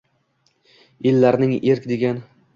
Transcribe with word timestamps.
Ellarning 1.11 1.55
erk 1.61 1.87
degan 1.95 2.25